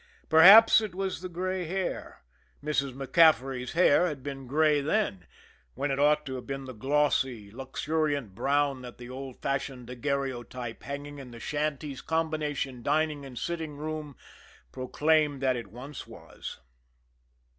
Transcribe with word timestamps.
Perhaps 0.29 0.81
it 0.81 0.95
was 0.95 1.21
the 1.21 1.29
gray 1.29 1.65
hair 1.65 2.23
Mrs. 2.63 2.91
MacCaffery's 2.95 3.73
hair 3.73 4.07
had 4.07 4.23
been 4.23 4.47
gray 4.47 4.81
then, 4.81 5.27
when 5.75 5.91
it 5.91 5.99
ought 5.99 6.25
to 6.25 6.33
have 6.37 6.47
been 6.47 6.65
the 6.65 6.73
glossy, 6.73 7.51
luxuriant 7.51 8.33
brown 8.33 8.81
that 8.81 8.97
the 8.97 9.11
old 9.11 9.39
fashioned 9.43 9.85
daguerreotype, 9.85 10.81
hanging 10.81 11.19
in 11.19 11.29
the 11.29 11.39
shanty's 11.39 12.01
combination 12.01 12.81
dining 12.81 13.27
and 13.27 13.37
silting 13.37 13.77
room, 13.77 14.15
proclaimed 14.71 15.39
that 15.39 15.55
it 15.55 15.67
once 15.67 16.07
was. 16.07 16.57